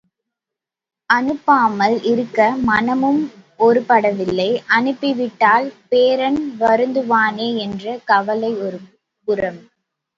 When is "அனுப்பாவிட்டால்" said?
4.77-5.67